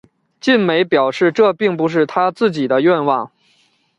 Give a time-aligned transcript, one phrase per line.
[0.39, 3.31] 晋美表示这并不是他自己的愿望。